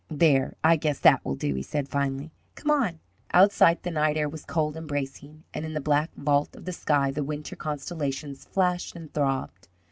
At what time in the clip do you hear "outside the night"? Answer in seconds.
3.35-4.17